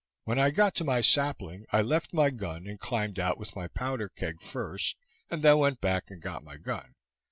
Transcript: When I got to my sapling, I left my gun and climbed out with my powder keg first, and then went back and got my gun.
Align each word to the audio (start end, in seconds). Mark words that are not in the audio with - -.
When 0.23 0.39
I 0.39 0.49
got 0.49 0.73
to 0.77 0.83
my 0.83 1.01
sapling, 1.01 1.67
I 1.71 1.83
left 1.83 2.11
my 2.11 2.31
gun 2.31 2.65
and 2.65 2.79
climbed 2.79 3.19
out 3.19 3.37
with 3.37 3.55
my 3.55 3.67
powder 3.67 4.09
keg 4.09 4.41
first, 4.41 4.95
and 5.29 5.43
then 5.43 5.59
went 5.59 5.79
back 5.79 6.09
and 6.09 6.19
got 6.19 6.43
my 6.43 6.57
gun. 6.57 6.95